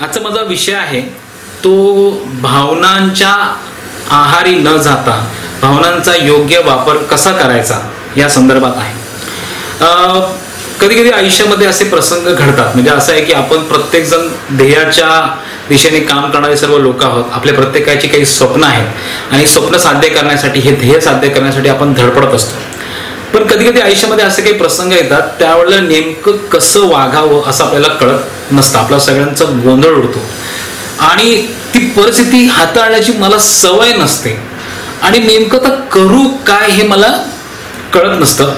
आजचा 0.00 0.20
माझा 0.20 0.42
विषय 0.48 0.72
आहे 0.74 1.00
तो 1.64 1.72
भावनांच्या 2.42 3.32
आहारी 4.10 4.54
न 4.58 4.76
जाता 4.82 5.16
भावनांचा 5.62 6.14
योग्य 6.16 6.58
वापर 6.66 6.96
कसा 7.10 7.32
करायचा 7.32 7.78
या 8.16 8.28
संदर्भात 8.28 8.76
आहे. 8.76 8.94
कधी 10.80 10.94
कधी 10.94 11.10
आयुष्यामध्ये 11.10 11.66
असे 11.66 11.84
प्रसंग 11.84 12.26
घडतात 12.26 12.74
म्हणजे 12.74 12.90
असं 12.90 13.12
आहे 13.12 13.24
की 13.24 13.32
आपण 13.32 13.62
प्रत्येकजण 13.68 14.26
ध्येयाच्या 14.56 15.10
दिशेने 15.68 16.00
काम 16.00 16.30
करणारे 16.30 16.56
सर्व 16.56 16.78
लोक 16.78 17.04
आहोत 17.04 17.24
आपल्या 17.32 17.54
प्रत्येकाची 17.54 18.08
काही 18.08 18.24
स्वप्न 18.26 18.64
आहेत 18.64 19.32
आणि 19.32 19.46
स्वप्न 19.46 19.78
साध्य 19.78 20.08
करण्यासाठी 20.08 20.60
हे 20.60 20.74
ध्येय 20.76 21.00
साध्य 21.00 21.28
करण्यासाठी 21.28 21.68
आपण 21.68 21.92
धडपडत 21.94 22.34
असतो. 22.34 22.58
पण 23.34 23.46
कधी 23.46 23.64
कधी 23.64 23.80
आयुष्यामध्ये 23.80 24.24
असे 24.24 24.42
काही 24.42 24.54
प्रसंग 24.54 24.92
येतात 24.92 25.22
त्यावेळेला 25.38 25.80
नेमकं 25.80 26.36
कसं 26.36 26.80
वागावं 26.88 27.50
असं 27.50 27.64
आपल्याला 27.64 27.88
कळत 27.88 28.52
नसतं. 28.52 28.78
आपला 28.78 28.98
सगळ्यांचा 28.98 29.44
गोंधळ 29.44 29.88
उडतो. 29.88 30.22
आणि 30.98 31.46
ती 31.74 31.78
परिस्थिती 31.78 32.46
हाताळण्याची 32.46 33.12
मला 33.12 33.38
सवय 33.38 33.92
नसते. 33.92 34.42
आणि 35.02 35.18
नेमकं 35.18 35.58
तर 35.58 35.74
करू 35.74 36.28
काय 36.28 36.70
हे 36.70 36.88
मला 36.88 37.24
कळत 37.92 38.20
नसतं. 38.20 38.54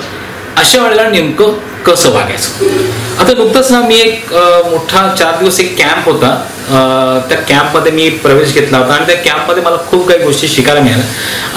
अशा 0.57 0.83
वेळेला 0.83 1.11
नेमकं 1.11 1.59
कसं 1.87 2.13
वागायचं? 2.13 3.21
आता 3.21 3.33
नुकतंच 3.35 3.71
ना 3.73 3.81
मी 3.81 3.99
एक 4.01 4.33
मोठा 4.71 5.07
चार 5.19 5.39
दिवस 5.39 5.61
एक 5.61 5.77
कॅम्प 5.79 6.09
होता. 6.09 6.35
त्या 7.29 7.39
कॅम्पमध्ये 7.49 7.93
मी 7.93 8.09
प्रवेश 8.23 8.53
घेतला 8.55 8.79
होता 8.79 8.95
आणि 8.95 9.07
त्या 9.07 9.17
कॅम्पमध्ये 9.23 9.63
मला 9.63 9.77
खूप 9.91 10.07
काही 10.09 10.25
गोष्टी 10.25 10.49
शिकायला 10.49 10.81
मिळाल्या. 10.81 11.07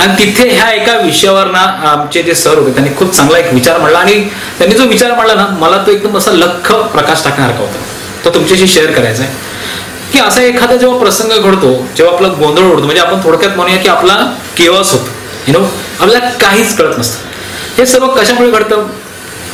आणि 0.04 0.18
तिथे 0.20 0.50
ह्या 0.50 0.72
एका 0.72 0.98
विषयावर 1.00 1.52
ना 1.52 1.60
आमचे 1.92 2.24
जे 2.24 2.36
सर 2.36 2.58
होते 2.58 2.72
त्यांनी 2.76 2.96
खूप 2.98 3.14
चांगला 3.16 3.38
एक 3.38 3.54
विचार 3.54 3.80
मांडला 3.80 4.00
आणि 4.00 4.20
त्यांनी 4.58 4.76
जो 4.76 4.88
विचार 4.90 5.14
मांडला 5.16 5.36
ना 5.36 5.48
मला 5.60 5.84
तो 5.88 5.92
एकदम 5.92 6.18
असा 6.18 6.32
लख 6.32 6.72
प्रकाश 6.72 7.24
टाकण्यासारखा 7.24 7.62
होता? 7.62 7.84
तो 8.26 8.34
तुमच्याशी 8.34 8.68
शेअर 8.68 8.92
करायचा 8.92 9.24
आहे. 9.24 9.34
की 10.14 10.20
असा 10.20 10.42
एखादा 10.44 10.76
जेव्हा 10.76 10.98
प्रसंग 11.00 11.32
घडतो 11.32 11.72
जेव्हा 11.98 12.16
आपला 12.16 12.28
गोंधळ 12.40 12.64
उडतो 12.64 12.84
म्हणजे 12.84 13.02
आपण 13.02 13.24
थोडक्यात 13.24 13.56
म्हणूया 13.56 13.78
की 13.78 13.90
आपला 13.90 14.16
केवस 14.58 14.92
होतो. 14.92 15.12
यु 15.48 15.54
नो 15.54 15.66
आपल्याला 16.00 16.30
काहीच 16.42 16.76
कळत 16.78 16.98
नसतं. 17.00 17.28
हे 17.78 17.86
सर्व 17.86 18.08
कशामुळे 18.08 18.52
घडतं? 18.52 18.88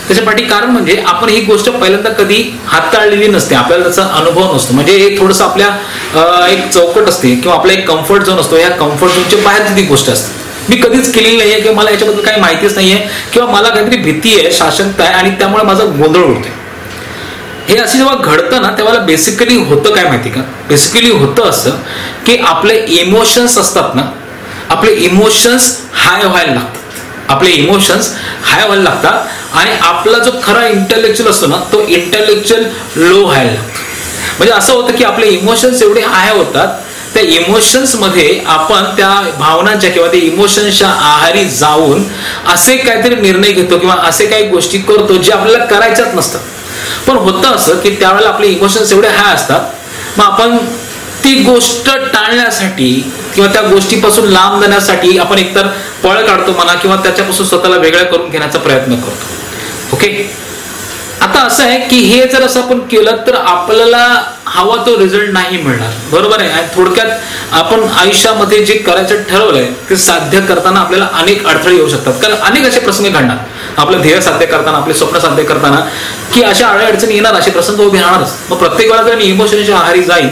त्याच्यापाठी 0.07 0.43
कारण 0.43 0.69
म्हणजे 0.71 0.95
आपण 1.07 1.29
ही 1.29 1.39
गोष्ट 1.45 1.69
पहिल्यांदा 1.69 2.09
कधी 2.13 2.43
हाताळलेली 2.67 3.27
नसते. 3.27 3.55
आपल्याला 3.55 3.83
त्याचा 3.83 4.03
अनुभव 4.13 4.55
नसतो. 4.55 4.73
म्हणजे 4.73 4.97
हे 4.97 5.17
थोडंसं 5.17 5.43
आपल्या 5.43 6.47
एक 6.47 6.69
चौकट 6.69 7.09
असते 7.09 7.35
किंवा 7.35 7.57
आपला 7.57 7.73
एक 7.73 7.87
कम्फर्ट 7.87 8.23
झोन 8.23 8.39
असतो. 8.39 8.57
या 8.57 8.69
कम्फर्ट 8.77 9.13
झोनच्या 9.13 9.39
बाहेर 9.43 9.75
ती 9.77 9.83
गोष्ट 9.87 10.09
असते. 10.09 10.39
मी 10.69 10.75
कधीच 10.77 11.13
केलेली 11.13 11.37
नाहीये 11.37 11.59
किंवा 11.61 11.77
मला 11.77 11.91
याच्याबद्दल 11.91 12.23
काही 12.23 12.41
माहितीच 12.41 12.75
नाहीये 12.75 12.97
किंवा 13.33 13.51
मला 13.51 13.69
काहीतरी 13.69 13.97
भीती 13.97 14.37
आहे 14.39 14.51
शासकता 14.51 15.03
आहे 15.03 15.13
आणि 15.13 15.29
त्यामुळे 15.39 15.63
माझा 15.63 15.83
गोंधळ 15.85 16.21
उडतोय 16.21 16.59
हे 17.67 17.77
असं 17.77 17.97
जेव्हा 17.97 18.15
घडतं 18.15 18.61
ना 18.61 18.69
तेव्हा 18.77 18.97
बेसिकली 18.99 19.55
होतं 19.57 19.93
काय 19.93 20.03
माहिती 20.03 20.29
का? 20.29 20.41
बेसिकली 20.69 21.09
होतं 21.09 21.49
असं 21.49 21.75
की 22.25 22.37
आपले 22.37 22.75
इमोशन्स 22.99 23.57
असतात 23.57 23.95
ना 23.95 24.01
आपले 24.69 24.91
इमोशन्स 24.95 25.77
हाय 25.93 26.25
व्हायला 26.25 26.53
लागतात. 26.53 27.29
आपले 27.29 27.49
इमोशन्स 27.49 28.11
हाय 28.43 28.65
व्हायला 28.65 28.83
लागतात. 28.83 29.27
आणि 29.53 29.71
आपला 29.81 30.17
जो 30.17 30.31
खरा 30.43 30.65
इंटेलेक्च्युअल 30.67 31.31
असतो 31.31 31.47
ना 31.47 31.57
तो 31.73 31.81
इंटेलेक्च्युअल 31.87 32.63
लो 32.97 33.23
व्हायला 33.25 33.51
लागतो 33.51 33.89
म्हणजे 34.37 34.53
असं 34.53 34.73
होतं 34.73 34.95
की 34.95 35.03
आपले 35.03 35.27
इमोशन्स 35.27 35.81
एवढे 35.81 36.01
हाय 36.01 36.31
होतात 36.31 36.77
त्या 37.13 37.23
इमोशन्समध्ये 37.23 38.39
आपण 38.47 38.83
त्या 38.97 39.09
भावनांच्या 39.39 39.89
किंवा 39.91 40.07
त्या 40.11 40.19
इमोशन्सच्या 40.19 40.89
आहारी 40.89 41.43
जाऊन 41.49 42.03
असे 42.53 42.75
काहीतरी 42.77 43.15
निर्णय 43.15 43.51
घेतो 43.51 43.77
किंवा 43.77 43.95
असे 44.07 44.25
काही 44.25 44.47
गोष्टी 44.47 44.77
करतो 44.79 45.15
जे 45.15 45.31
आपल्याला 45.31 45.65
करायच्याच 45.65 46.13
नसतात. 46.15 46.39
पण 47.07 47.17
होतं 47.17 47.55
असं 47.55 47.79
की 47.79 47.89
त्यावेळेला 47.95 48.29
आपले 48.29 48.47
इमोशन्स 48.47 48.91
एवढे 48.93 49.07
हाय 49.07 49.33
असतात 49.35 50.17
मग 50.17 50.23
आपण 50.25 50.57
ती 51.23 51.33
गोष्ट 51.43 51.89
टाळण्यासाठी 52.13 52.91
किंवा 53.35 53.51
त्या 53.53 53.61
गोष्टीपासून 53.61 54.25
लांब 54.27 54.61
जाण्यासाठी 54.61 55.17
आपण 55.17 55.39
एकतर 55.39 55.67
पळ 56.03 56.21
काढतो 56.25 56.51
म्हणा 56.51 56.73
किंवा 56.73 56.95
त्याच्यापासून 56.95 57.45
स्वतःला 57.45 57.75
वेगळ्या 57.77 58.05
करून 58.05 58.29
घेण्याचा 58.29 58.59
प्रयत्न 58.59 58.95
करतो. 58.95 59.95
ओके 59.95 60.29
आता 61.21 61.39
असं 61.39 61.63
आहे 61.63 61.77
की 61.79 61.97
हे 61.97 62.27
जर 62.27 62.43
असं 62.43 62.61
आपण 62.61 62.79
केलं 62.91 63.17
तर 63.27 63.35
आपल्याला 63.35 63.97
हवा 64.45 64.75
तो 64.85 64.97
रिझल्ट 64.99 65.31
नाही 65.33 65.57
मिळणार. 65.57 65.89
बरोबर 66.11 66.39
आहे? 66.39 66.49
आणि 66.49 66.67
थोडक्यात 66.75 67.07
आपण 67.53 67.83
आयुष्यामध्ये 67.99 68.63
जे 68.65 68.73
करायचं 68.77 69.21
ठरवलंय 69.29 69.65
ते 69.89 69.95
साध्य 69.95 70.39
करताना 70.47 70.79
आपल्याला 70.79 71.07
अनेक 71.13 71.45
अडथळे 71.47 71.75
येऊ 71.75 71.89
शकतात. 71.89 72.13
कारण 72.21 72.35
अनेक 72.35 72.65
असे 72.65 72.79
प्रसंग 72.79 73.13
घडणार. 73.13 73.37
आपलं 73.77 74.01
ध्येय 74.01 74.19
साध्य 74.21 74.45
करताना 74.45 74.77
आपले 74.77 74.93
स्वप्न 74.93 75.19
साध्य 75.19 75.43
करताना 75.43 75.85
की 76.33 76.43
अशा 76.43 76.67
अडे 76.67 76.85
अडचणी 76.85 77.13
येणार 77.15 77.35
असे 77.35 77.51
प्रसंग 77.51 77.79
उभे 77.79 77.99
राहणारच. 77.99 78.33
मग 78.49 78.57
प्रत्येक 78.57 78.91
वेळा 78.91 79.03
जर 79.03 79.15
मी 79.15 79.23
इमोशनच्या 79.23 79.77
आहारी 79.77 80.03
जाईल 80.03 80.29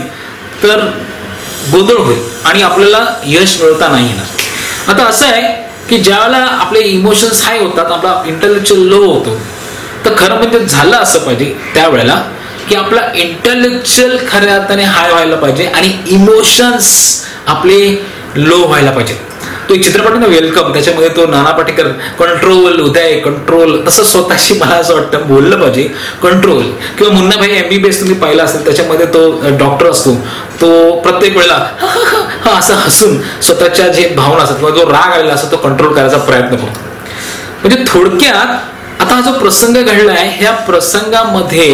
तर 0.63 0.85
गोंधळ 1.71 1.97
होईल 1.97 2.19
आणि 2.45 2.61
आपल्याला 2.61 3.05
यश 3.27 3.57
मिळता 3.61 3.87
नाही 3.87 4.07
येणार. 4.07 4.37
आता 4.89 5.03
असं 5.03 5.25
आहे 5.25 5.41
की 5.89 5.97
ज्यावेळेला 5.97 6.37
आपले 6.37 6.79
इमोशन्स 6.79 7.41
हाय 7.43 7.59
होतात 7.59 7.91
आपला 7.91 8.21
इंटेलेक्च्युअल 8.25 8.81
लो 8.81 9.05
होतो 9.05 9.37
तर 10.05 10.13
खरं 10.17 10.35
म्हणजे 10.35 10.59
झालं 10.59 10.97
असं 10.97 11.19
पाहिजे 11.19 11.53
त्यावेळेला 11.73 12.21
की 12.69 12.75
आपला 12.75 13.01
इंटेलेक्च्युअल 13.15 14.17
खऱ्या 14.27 14.55
अर्थाने 14.55 14.83
हाय 14.83 15.09
व्हायला 15.11 15.35
पाहिजे 15.35 15.65
आणि 15.65 15.91
इमोशन्स 16.07 16.89
आपले 17.47 17.79
लो 18.35 18.57
व्हायला 18.67 18.91
पाहिजे. 18.91 19.17
तो 19.69 19.75
एक 19.75 19.83
चित्रपट 19.83 20.13
ना 20.17 20.25
वेलकम 20.27 20.71
त्याच्यामध्ये 20.73 21.09
तो 21.15 21.25
नाना 21.31 21.51
पाटेकर 21.57 21.87
कंट्रोल 22.19 22.79
उदय 22.81 23.13
कंट्रोल 23.25 23.81
तसं 23.87 24.03
स्वतःशी 24.03 24.53
मला 24.59 24.75
असं 24.75 24.93
वाटतं 24.93 25.27
बोललं 25.27 25.59
पाहिजे. 25.59 25.83
कंट्रोल 26.23 26.63
किंवा 26.97 27.13
मुन्ना 27.13 27.35
भाई 27.37 27.49
एमबीबीएस 27.57 27.99
तुम्ही 27.99 28.15
पाहिला 28.19 28.43
असेल 28.43 28.63
त्याच्यामध्ये 28.65 29.05
तो 29.05 29.21
डॉक्टर 29.59 29.89
असतो. 29.89 30.13
तो 30.61 30.99
प्रत्येक 31.01 31.35
वेळेला 31.37 31.57
हा 32.45 32.57
असं 32.57 32.73
हसून 32.75 33.17
स्वतःच्या 33.41 33.87
जे 33.87 34.07
भावना 34.17 34.43
असतात 34.43 34.57
किंवा 34.57 34.71
जो 34.75 34.89
राग 34.91 35.11
आलेला 35.11 35.33
असतो 35.33 35.51
तो 35.51 35.57
कंट्रोल 35.67 35.93
करायचा 35.93 36.17
प्रयत्न 36.17 36.55
करतो. 36.55 36.79
म्हणजे 37.63 37.83
थोडक्यात 37.87 38.57
आता 39.01 39.15
हा 39.15 39.21
जो 39.21 39.31
प्रसंग 39.39 39.75
घडलाय 39.75 40.25
ह्या 40.37 40.51
प्रसंगामध्ये 40.67 41.67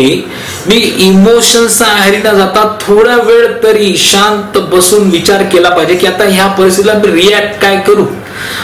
मी 0.67 0.75
इमोशन्सचा 1.05 1.85
आहारी 1.85 2.17
न 2.17 2.33
जाता 2.37 2.63
थोडा 2.81 3.15
वेळ 3.25 3.47
तरी 3.63 3.95
शांत 3.97 4.57
बसून 4.71 5.09
विचार 5.11 5.43
केला 5.51 5.69
पाहिजे 5.69 5.95
की 5.95 6.07
आता 6.07 6.23
ह्या 6.23 6.47
परिस्थितीला 6.57 6.93
मी 6.93 7.11
रिॲक्ट 7.11 7.59
काय 7.61 7.77
करू? 7.87 8.05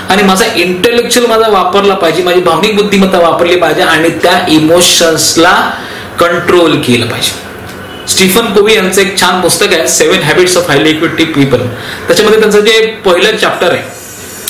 आणि 0.09 0.23
माझा 0.23 0.45
इंटेलेक्च्युअल 0.55 1.27
माझा 1.29 1.47
वापरला 1.51 1.93
पाहिजे 1.93 2.23
माझी 2.23 2.41
भावनिक 2.41 2.75
बुद्धिमत्ता 2.75 3.19
वापरली 3.19 3.55
पाहिजे 3.59 3.81
आणि 3.81 4.09
त्या 4.23 4.39
इमोशन्सला 4.49 5.53
कंट्रोल 6.19 6.79
केलं 6.81 7.07
पाहिजे. 7.07 7.31
स्टीफन 8.07 8.53
कोवी 8.53 8.73
यांचं 8.75 9.01
एक 9.01 9.19
छान 9.21 9.41
पुस्तक 9.41 9.73
आहे 9.73 9.87
seven 9.87 10.21
habits 10.23 10.57
of 10.57 10.69
highly 10.69 10.89
equity 10.89 11.23
people 11.25 11.65
त्याच्यामध्ये 12.07 12.39
त्यांचं 12.39 12.59
जे 12.59 12.79
पहिलं 13.05 13.37
चॅप्टर 13.37 13.71
आहे 13.71 13.99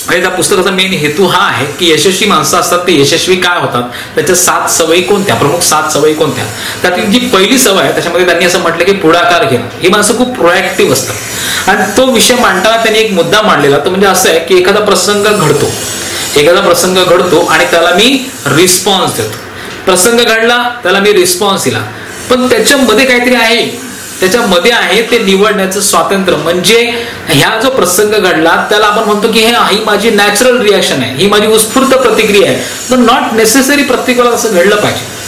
म्हणजे 0.07 0.22
त्या 0.22 0.35
पुस्तकाचा 0.35 0.72
मेन 0.72 0.91
हेतू 0.91 1.25
हा 1.25 1.47
आहे 1.47 1.66
की 1.66 1.91
यशस्वी 1.91 2.28
माणसं 2.28 2.57
असतात 2.57 2.79
ते 2.79 3.01
यशस्वी 3.01 3.35
काय 3.35 3.59
होतात? 3.59 3.84
त्याच्या 4.16 4.35
सात 4.35 4.69
सवयी 4.69 5.01
कोणत्या? 5.01 5.35
प्रमुख 5.35 5.59
सात 5.59 5.89
सवयी 5.89 6.13
कोणत्या? 6.13 6.45
त्यातील 6.81 7.12
जी 7.12 7.19
पहिली 7.19 7.57
सवय 7.57 7.84
आहे 7.84 7.94
त्याच्यामध्ये 7.94 8.25
त्यांनी 8.25 8.45
असं 8.45 8.59
म्हटलं 8.59 8.84
की 8.84 8.91
पुढाकार 8.91 9.45
घेणं. 9.45 9.63
ही 9.81 9.89
माणसं 9.89 10.17
खूप 10.17 10.35
प्रोएक्टिव्ह 10.35 10.94
असतात. 10.94 11.16
आणि 11.69 11.97
तो 11.97 12.06
विषय 12.06 12.35
मांडताना 12.35 12.78
त्यांनी 12.78 13.00
एक 13.00 13.12
मुद्दा 13.12 13.41
मांडलेला 13.41 13.78
तो 13.78 13.89
म्हणजे 13.89 14.07
असं 14.07 14.29
आहे 14.29 14.39
की 14.39 14.57
एखादा 14.57 14.79
प्रसंग 14.79 15.23
घडतो. 15.23 15.72
एखादा 16.35 16.62
प्रसंग 16.62 16.97
घडतो 16.97 17.45
आणि 17.45 17.66
त्याला 17.66 17.89
मी 17.89 18.31
रिस्पॉन्स 18.45 19.18
देतो. 19.18 19.38
प्रसंग 19.85 20.19
घडला 20.19 20.69
त्याला 20.83 21.00
मी 21.00 21.13
रिस्पॉन्स 21.13 21.63
दिला. 21.63 21.79
पण 22.29 22.50
त्याच्यामध्ये 22.50 23.06
काहीतरी 23.06 23.35
आहे. 23.35 23.91
त्याच्यामध्ये 24.22 24.72
आहे 24.72 25.02
ते 25.12 25.18
निवडण्याचं 25.20 25.82
स्वातंत्र्य. 25.82 26.38
म्हणजे 26.38 26.94
ह्या 27.30 27.59
जो 27.64 27.70
प्रसंग 27.70 28.14
घडला 28.14 28.66
त्याला 28.70 28.86
आपण 28.86 29.04
म्हणतो 29.04 29.32
की 29.32 29.40
हे 29.40 29.54
ही 29.72 29.84
माझी 29.86 30.09
नॅचरल 30.09 30.62
रिॲक्शन 30.62 31.02
आहे. 31.02 31.16
ही 31.16 31.28
माझी 31.28 31.48
उत्स्फूर्त 31.48 31.96
प्रतिक्रिया 31.96 32.52
आहे. 32.52 32.60
पण 32.92 33.06
नॉट 33.06 33.34
नेसेसरी 33.34 33.84
प्रत्येकाला 33.84 34.30
असं 34.30 34.54
घडलं 34.54 34.76
पाहिजे. 34.76 35.21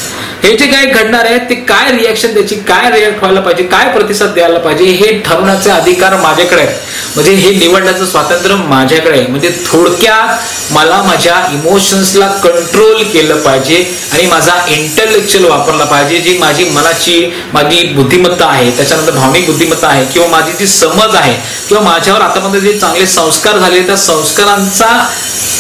हे 0.44 0.56
जे 0.58 0.66
काही 0.68 0.86
घडणार 0.88 1.26
आहे 1.26 1.38
ते 1.50 1.56
काय 1.64 1.92
रिॲक्शन 1.92 2.34
द्यायची 2.34 2.56
काय 2.68 2.90
रिॲक्ट 2.92 3.20
व्हायला 3.20 3.42
पाहिजे 3.42 3.64
काय 3.66 3.88
प्रतिसाद 3.92 4.34
द्यायला 4.34 4.60
पाहिजे 4.60 4.86
हे 4.94 5.12
ठरवण्याचे 5.20 5.70
अधिकार 5.72 6.16
माझ्याकडे 6.18 6.62
आहे 6.62 6.74
म्हणजे 7.16 7.32
हे 7.34 7.52
निवडण्याचं 7.56 8.06
स्वातंत्र्य 8.06 8.56
माझ्याकडे 8.58 9.18
आहे. 9.18 9.28
म्हणजे 9.28 9.50
थोडक्यात 9.66 10.72
मला 10.74 11.02
माझ्या 11.04 11.36
इमोशन्सला 11.54 12.28
कंट्रोल 12.44 13.04
केलं 13.04 13.40
पाहिजे 13.40 13.78
आणि 14.14 14.26
माझा 14.28 14.54
इंटेलेक्च्युअल 14.70 15.46
वापरला 15.48 15.84
पाहिजे 15.86 16.20
जी 16.22 16.38
माझी 16.38 16.66
मनाची 16.66 17.32
माझी 17.54 17.84
बुद्धिमत्ता 17.94 18.46
आहे 18.48 18.70
त्याच्यानंतर 18.72 19.12
भावनिक 19.14 19.46
बुद्धिमत्ता 19.46 19.88
आहे 19.88 20.06
किंवा 20.06 20.28
माझी 20.30 20.52
जी 20.60 20.68
समज 20.70 21.16
आहे 21.16 21.34
किंवा 21.68 21.84
माझ्यावर 21.84 22.22
आतामध्ये 22.22 22.62
जे 22.62 22.78
चांगले 22.80 23.06
संस्कार 23.08 23.58
झाले 23.60 23.82
त्या 23.84 23.98
संस्कारांचा 24.00 24.92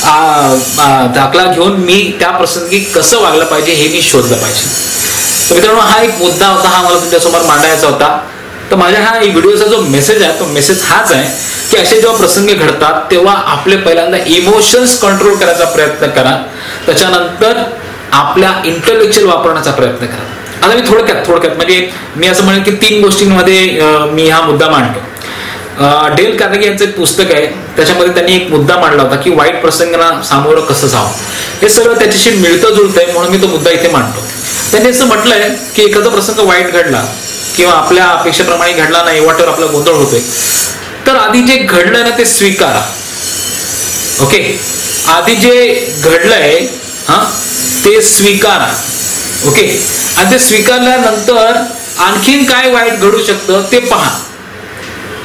दाखला 0.05 1.43
घेऊन 1.45 1.75
मी 1.81 1.95
त्या 2.19 2.29
प्रसंगी 2.31 2.79
कसं 2.95 3.21
वागलं 3.21 3.45
पाहिजे 3.45 3.71
हे 3.73 3.87
मी 3.87 4.01
शोधलं 4.01 4.37
पाहिजे. 4.37 4.67
तर 5.49 5.55
मित्रांनो 5.55 5.81
हा 5.81 6.01
एक 6.01 6.17
मुद्दा 6.19 6.47
होता 6.47 6.69
हा 6.69 6.81
मला 6.83 6.99
तुमच्यासमोर 6.99 7.41
मांडायचा 7.47 7.87
होता. 7.87 8.17
तर 8.71 8.75
माझ्या 8.75 9.01
हा 9.01 9.17
व्हिडिओचा 9.19 9.65
जो 9.67 9.79
मेसेज 9.81 10.21
आहे 10.23 10.39
तो 10.39 10.45
मेसेज 10.45 10.81
हाच 10.83 11.11
आहे 11.11 11.27
की 11.71 11.77
असे 11.77 11.99
जेव्हा 12.01 12.17
प्रसंग 12.17 12.49
घडतात 12.49 13.01
तेव्हा 13.11 13.33
आपले 13.51 13.75
पहिल्यांदा 13.77 14.17
इमोशन्स 14.35 14.97
कंट्रोल 14.99 15.35
करायचा 15.37 15.65
प्रयत्न 15.65 16.07
करा. 16.15 16.35
त्याच्यानंतर 16.85 17.63
आपल्या 18.11 18.53
इंटलेक्च्युअल 18.65 19.29
वापरण्याचा 19.29 19.71
प्रयत्न 19.71 20.05
करा. 20.05 20.65
आता 20.65 20.75
मी 20.75 20.81
थोडक्यात 20.87 21.25
थोडक्यात 21.27 21.55
म्हणजे 21.55 21.89
मी 22.15 22.27
असं 22.27 22.43
म्हणेन 22.43 22.63
की 22.63 22.71
तीन 22.81 23.01
गोष्टींमध्ये 23.03 23.79
मी 24.11 24.29
हा 24.29 24.41
मुद्दा 24.41 24.69
मांडतो. 24.69 24.99
डेल 26.15 26.35
कार्नेगी 26.37 26.65
यांचं 26.65 26.83
एक 26.85 26.95
पुस्तक 26.95 27.31
आहे. 27.31 27.45
त्याच्यामध्ये 27.75 28.13
त्यांनी 28.13 28.35
एक 28.35 28.49
मुद्दा 28.49 28.75
मांडला 28.79 29.03
होता 29.03 29.15
की 29.15 29.29
वाईट 29.29 29.61
प्रसंगांना 29.61 30.21
सामोरं 30.23 30.61
कसं 30.65 30.87
जावं. 30.87 31.11
हे 31.61 31.69
सगळं 31.69 31.99
त्याच्याशी 31.99 32.29
मिळतं 32.29 32.73
जुळतंय 32.75 33.05
म्हणून 33.13 33.31
मी 33.31 33.41
तो 33.41 33.47
मुद्दा 33.47 33.71
इथे 33.71 33.89
मांडतो. 33.91 34.25
त्यांनी 34.71 34.89
असं 34.89 35.07
म्हटलंय 35.07 35.49
की 35.75 35.83
एखादा 35.83 36.09
प्रसंग 36.09 36.39
वाईट 36.39 36.71
घडला 36.73 37.03
किंवा 37.55 37.73
आपल्या 37.73 38.05
अपेक्षेप्रमाणे 38.05 38.73
घडला 38.73 39.03
नाही 39.03 39.19
वाटेवर 39.19 39.49
आपला 39.49 39.65
गोंधळ 39.65 39.91
होतोय. 39.91 40.19
तर 41.07 41.15
आधी 41.15 41.41
जे 41.41 41.55
घडलंय 41.57 42.03
ना 42.03 42.17
ते 42.17 42.25
स्वीकारा. 42.25 42.81
ओके? 44.21 44.39
आधी 45.07 45.35
जे 45.35 45.87
घडलंय 46.03 46.57
हा 47.07 47.23
ते 47.85 48.01
स्वीकारा. 48.01 48.67
ओके? 49.47 49.65
आणि 50.17 50.31
ते 50.31 50.39
स्वीकारल्यानंतर 50.39 51.57
आणखीन 51.99 52.43
काय 52.43 52.69
वाईट 52.71 52.99
घडू 52.99 53.23
शकतं 53.23 53.61
ते 53.71 53.79
पहा. 53.79 54.09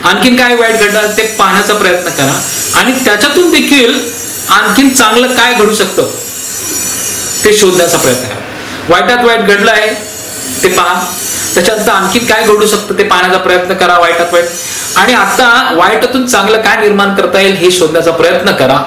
आणखीन 0.05 0.37
काय 0.37 0.55
वाईट 0.55 0.81
घडलं 0.81 1.17
ते 1.17 1.23
पाहण्याचा 1.39 1.75
प्रयत्न 1.75 2.11
करा. 2.11 2.41
आणि 2.75 2.93
त्याच्यातून 3.05 3.51
देखील 3.51 3.99
आणखीन 4.51 4.89
चांगलं 4.89 5.35
काय 5.35 5.55
घडू 5.55 5.75
शकतं 5.75 6.11
ते 7.45 7.53
शोधण्याचा 7.53 7.97
प्रयत्न 7.97 8.29
करा. 8.29 8.37
वाईटात 8.89 9.25
वाईट 9.25 9.41
घडलं 9.41 9.71
आहे 9.71 9.91
ते 10.63 10.69
पहा. 10.69 11.01
त्याच्यानंतर 11.55 11.93
आणखीन 11.93 12.25
काय 12.27 12.45
घडू 12.45 12.67
शकतं 12.67 12.99
ते 12.99 13.03
पाहण्याचा 13.03 13.39
प्रयत्न 13.39 13.75
करा 13.75 13.99
वाईटात 13.99 14.33
वाईट. 14.33 14.45
आणि 14.97 15.13
आता 15.13 15.75
वाईटातून 15.77 16.27
चांगलं 16.27 16.61
काय 16.61 16.77
निर्माण 16.77 17.15
करता 17.15 17.41
येईल 17.41 17.57
हे 17.57 17.71
शोधण्याचा 17.71 18.11
प्रयत्न 18.11 18.53
करा 18.53 18.83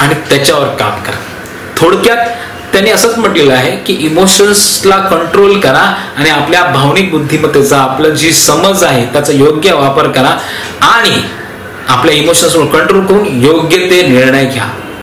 आणि 0.00 0.14
त्याच्यावर 0.30 0.68
काम 0.76 1.02
करा. 1.02 1.16
थोडक्यात 1.76 2.18
त्यांनी 2.72 2.90
असंच 2.90 3.18
म्हटलेलं 3.18 3.52
आहे 3.54 3.76
की 3.76 3.92
इमोशन्सला 4.06 4.96
कंट्रोल 4.96 5.60
करा 5.60 5.82
आणि 6.18 6.30
आपल्या 6.30 6.62
भावनिक 6.64 7.10
बुद्धिमत्तेचा 7.10 7.78
आपलं 7.78 8.14
जी 8.14 8.32
समज 8.32 8.84
आहे 8.84 9.04
त्याचा 9.06 9.32
योग्य 9.32 9.72
वापर 9.72 10.08
करा 10.08 10.36
आणि 10.80 11.22
आपल्या 11.88 12.14
इमोशन्सवर 12.14 12.64
कंट्रोल 12.66 13.06
करून 13.06 13.26
योग्य 13.42 13.76
ते 13.90 14.02
निर्णय 14.02 14.44
घ्या. 14.44 14.68